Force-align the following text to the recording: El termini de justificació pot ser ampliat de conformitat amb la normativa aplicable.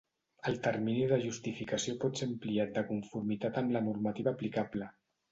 El 0.51 0.55
termini 0.67 1.01
de 1.09 1.17
justificació 1.25 1.93
pot 2.05 2.21
ser 2.21 2.27
ampliat 2.29 2.73
de 2.77 2.83
conformitat 2.87 3.59
amb 3.61 3.75
la 3.77 3.83
normativa 3.89 4.33
aplicable. 4.37 4.89